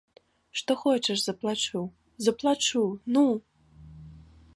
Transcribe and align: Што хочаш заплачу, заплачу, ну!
Што 0.59 0.71
хочаш 0.83 1.17
заплачу, 1.25 1.81
заплачу, 2.29 2.81
ну! 3.19 3.25